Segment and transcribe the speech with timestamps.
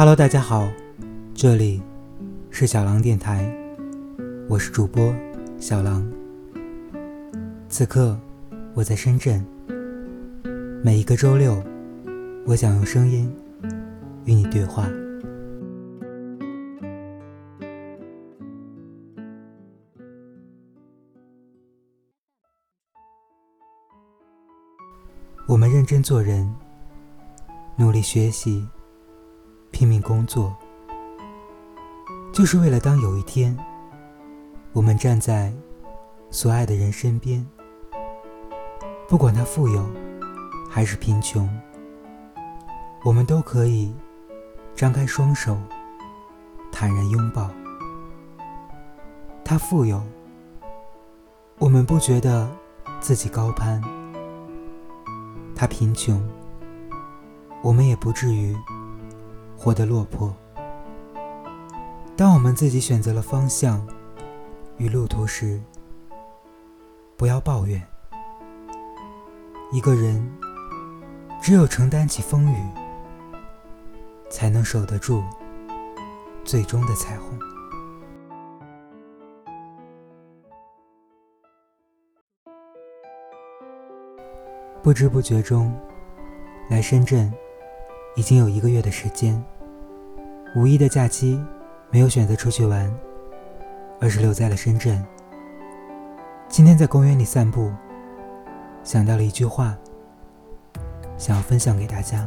[0.00, 0.66] Hello，大家好，
[1.34, 1.82] 这里
[2.50, 3.54] 是小狼电台，
[4.48, 5.14] 我是主播
[5.58, 6.10] 小狼。
[7.68, 8.18] 此刻
[8.72, 9.44] 我在深圳，
[10.82, 11.62] 每一个周六，
[12.46, 13.30] 我想用声音
[14.24, 14.88] 与你对话。
[25.46, 26.50] 我们认真做人，
[27.76, 28.66] 努力学习。
[29.80, 30.54] 拼命工作，
[32.34, 33.56] 就是为了当有一天，
[34.74, 35.50] 我们站在
[36.28, 37.46] 所爱的人身边，
[39.08, 39.82] 不管他富有
[40.68, 41.48] 还是贫穷，
[43.04, 43.90] 我们都可以
[44.76, 45.56] 张开双手，
[46.70, 47.48] 坦然拥抱。
[49.42, 50.02] 他富有，
[51.58, 52.46] 我们不觉得
[53.00, 53.80] 自己高攀；
[55.56, 56.22] 他贫穷，
[57.62, 58.54] 我们也不至于。
[59.62, 60.34] 活得落魄。
[62.16, 63.86] 当我们自己选择了方向
[64.78, 65.60] 与路途时，
[67.14, 67.86] 不要抱怨。
[69.70, 70.26] 一个人
[71.42, 72.56] 只有承担起风雨，
[74.30, 75.22] 才能守得住
[76.42, 77.38] 最终的彩虹。
[84.82, 85.70] 不知不觉中，
[86.70, 87.30] 来深圳。
[88.16, 89.40] 已经有一个月的时间，
[90.56, 91.40] 五一的假期
[91.90, 92.92] 没有选择出去玩，
[94.00, 95.02] 而是留在了深圳。
[96.48, 97.72] 今天在公园里散步，
[98.82, 99.76] 想到了一句话，
[101.16, 102.26] 想要分享给大家：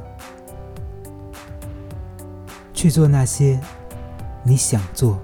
[2.73, 3.59] 去做那些
[4.41, 5.19] 你想做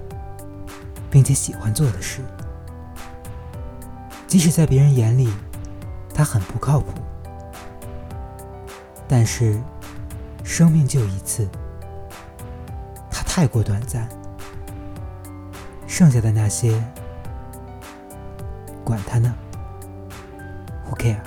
[1.10, 2.20] 并且喜欢做的事，
[4.26, 5.32] 即使在别人眼里，
[6.14, 6.92] 他很不靠谱，
[9.08, 9.58] 但是。
[10.50, 11.48] 生命就一次，
[13.08, 14.08] 它太过短暂。
[15.86, 16.82] 剩下的那些，
[18.84, 19.32] 管他呢
[20.88, 21.20] ，Who care？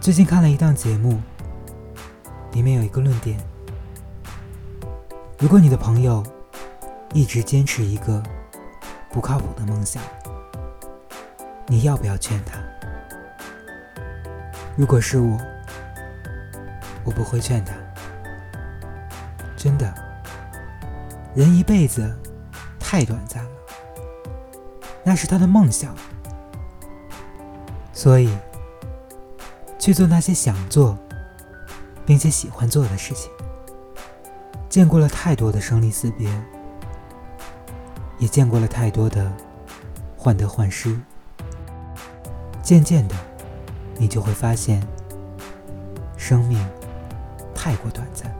[0.00, 1.20] 最近看了一档节目，
[2.52, 3.36] 里面有一个论点：
[5.36, 6.24] 如果你的朋友
[7.12, 8.22] 一直坚持一个
[9.10, 10.00] 不靠谱的梦想，
[11.66, 12.56] 你要不要劝他？
[14.80, 15.38] 如果是我，
[17.04, 17.74] 我不会劝他。
[19.54, 19.92] 真的，
[21.34, 22.18] 人一辈子
[22.78, 23.50] 太短暂了，
[25.04, 25.94] 那是他的梦想，
[27.92, 28.34] 所以
[29.78, 30.96] 去做那些想做
[32.06, 33.30] 并且喜欢做的事情。
[34.70, 36.26] 见过了太多的生离死别，
[38.16, 39.30] 也见过了太多的
[40.16, 40.98] 患得患失，
[42.62, 43.14] 渐渐的。
[44.00, 44.82] 你就会发现，
[46.16, 46.58] 生命
[47.54, 48.34] 太过短暂。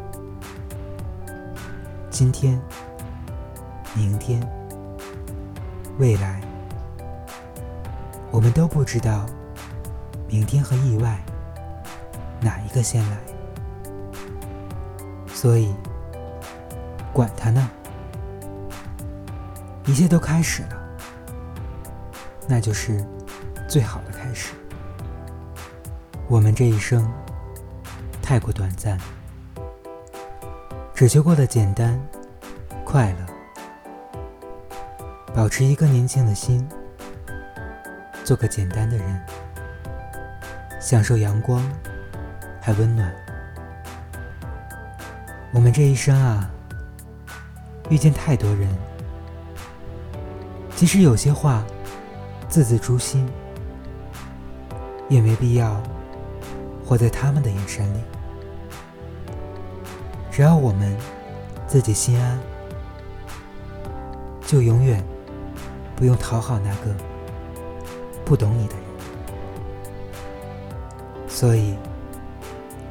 [2.09, 2.59] 今天、
[3.95, 4.41] 明天、
[5.99, 6.41] 未来，
[8.31, 9.27] 我们都不知道
[10.27, 11.23] 明天和意外
[12.41, 13.19] 哪一个先来，
[15.29, 15.75] 所以
[17.13, 17.71] 管他呢，
[19.85, 20.81] 一切都开始了，
[22.49, 23.07] 那就是
[23.69, 24.55] 最好的开始。
[26.31, 27.13] 我们这一生
[28.23, 28.97] 太过短暂，
[30.95, 32.01] 只求过得简单、
[32.85, 33.27] 快乐，
[35.35, 36.65] 保持一个年轻的心，
[38.23, 39.21] 做个简单的人，
[40.81, 41.69] 享受阳光
[42.61, 43.13] 还温暖。
[45.53, 46.49] 我们这一生啊，
[47.89, 48.69] 遇见太多人，
[50.77, 51.65] 即使有些话
[52.49, 53.29] 字字诛心，
[55.09, 55.83] 也没必要。
[56.91, 58.01] 活在他们的眼神里，
[60.29, 60.99] 只要我们
[61.69, 62.37] 自己心安，
[64.45, 65.01] 就永远
[65.95, 66.93] 不用讨好那个
[68.25, 68.83] 不懂你的人。
[71.29, 71.77] 所以，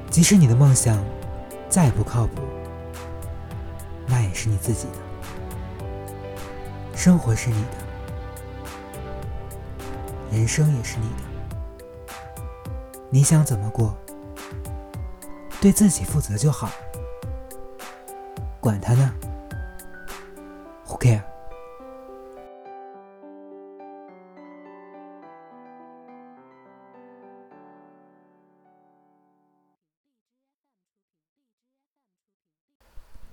[0.09, 0.97] 即使你的梦想
[1.67, 2.41] 再不靠谱，
[4.07, 4.93] 那也是你自己的。
[6.95, 7.67] 生活是你的，
[10.37, 11.28] 人生也是你的。
[13.11, 13.97] 你想怎么过，
[15.59, 16.69] 对自己负责就好，
[18.59, 19.11] 管他呢
[20.85, 21.23] ，Who care？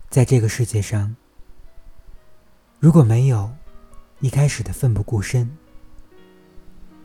[0.09, 1.15] 在这个世界上，
[2.81, 3.53] 如果没有
[4.21, 5.59] 一开始的奋不顾身，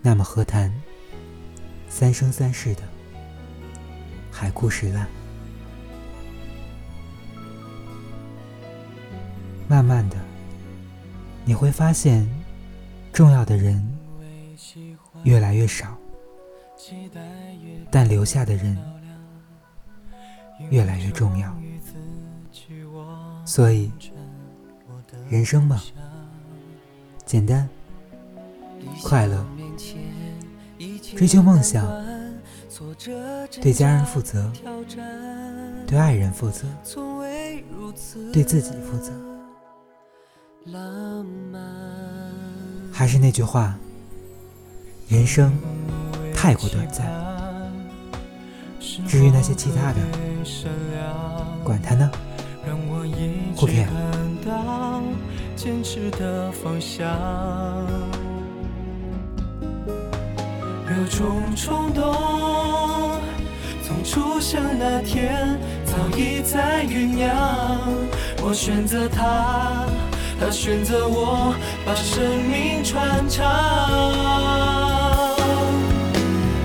[0.01, 0.73] 那么何谈？
[1.91, 2.81] 三生三世的
[4.31, 5.05] 海枯石烂。
[9.67, 10.17] 慢慢的
[11.45, 12.27] 你会发现
[13.11, 13.85] 重要的人
[15.23, 15.97] 越来越少
[17.91, 18.77] 但留下的人
[20.69, 21.55] 越来越重要。
[23.45, 23.91] 所以
[25.29, 25.81] 人生嘛
[27.25, 27.67] 简单
[29.03, 29.45] 快乐
[31.15, 31.85] 追求梦想，
[33.61, 34.51] 对家人负责，
[35.85, 36.65] 对爱人负责，
[38.31, 39.11] 对自己负责。
[42.91, 43.75] 还是那句话，
[45.07, 45.51] 人生
[46.33, 47.05] 太过短暂。
[49.07, 49.99] 至于那些其他的，
[51.63, 52.11] 管他呢，
[53.55, 53.87] 不 care。
[60.97, 62.13] 有种冲动，
[63.81, 67.33] 从出生那天早已在酝酿。
[68.43, 69.85] 我选择他。
[70.39, 71.53] 他选择我，
[71.85, 73.45] 把生命传唱。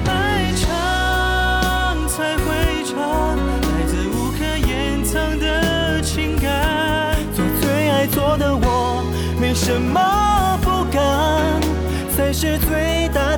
[0.07, 7.15] 爱唱才会唱，来自无可掩藏的情感。
[7.35, 9.05] 做最爱做的我，
[9.39, 11.61] 没什么不敢，
[12.17, 13.36] 才是最大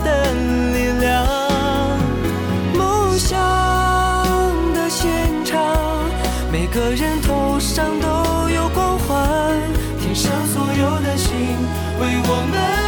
[6.79, 9.59] 个人头上都有光环。
[10.01, 11.35] 天上所有的星
[11.99, 12.88] 为我们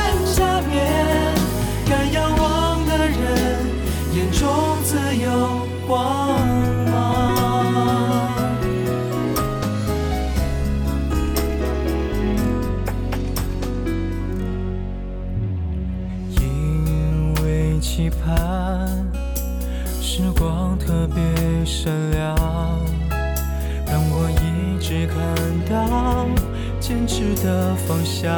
[27.42, 28.34] 的方向，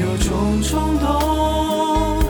[0.00, 2.22] 有种冲动，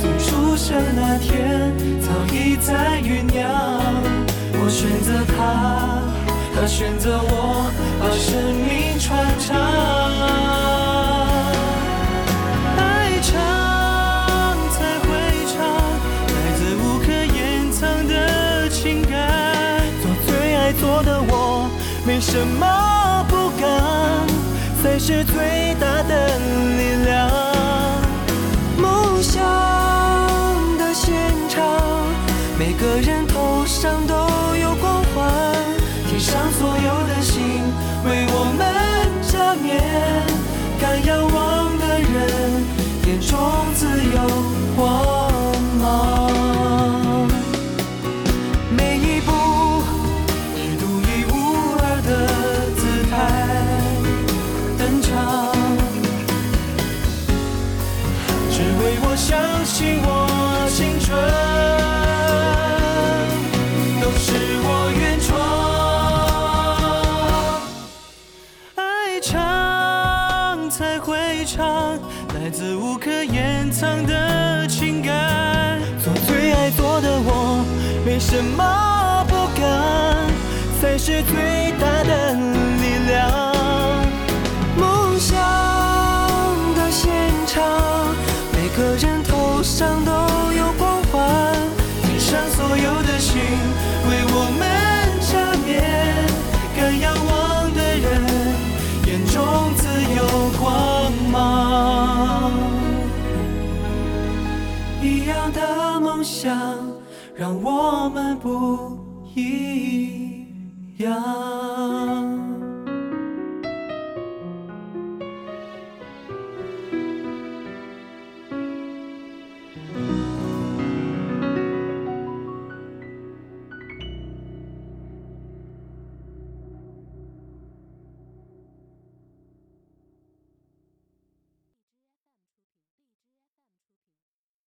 [0.00, 3.50] 从出生那天早已在酝酿。
[4.54, 6.02] 我选择他，
[6.54, 7.70] 他选择我，
[8.00, 10.01] 把生命传唱。
[22.42, 24.26] 什么不敢，
[24.82, 26.01] 才是最大
[64.32, 65.28] 是我原创。
[68.76, 71.98] 爱唱才会唱，
[72.34, 75.78] 来自无可掩藏的情感。
[76.02, 77.62] 做最爱做的我，
[78.06, 80.26] 没什么不敢，
[80.80, 82.32] 才是最大的
[82.80, 83.20] 力量。
[84.78, 85.36] 梦想
[86.74, 87.10] 的现
[87.46, 87.62] 场，
[88.52, 90.10] 每个人头上都
[106.22, 106.78] 想
[107.34, 108.98] 让我们不
[109.34, 110.46] 一
[110.98, 112.51] 样。